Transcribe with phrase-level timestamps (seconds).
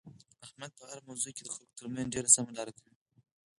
[0.45, 2.93] احمد په هره موضوع کې د خلکو ترمنځ ډېره سمه لاره کوي.